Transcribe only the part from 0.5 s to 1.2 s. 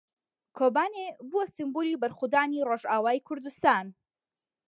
کۆبانێ